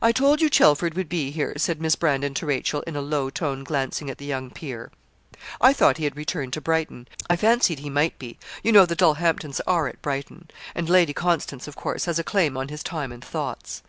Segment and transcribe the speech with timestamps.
[0.00, 3.30] 'I told you Chelford would be here,' said Miss Brandon to Rachel, in a low
[3.30, 4.92] tone, glancing at the young peer.
[5.60, 7.08] 'I thought he had returned to Brighton.
[7.28, 11.66] I fancied he might be you know the Dulhamptons are at Brighton; and Lady Constance,
[11.66, 13.82] of course, has a claim on his time and thoughts.'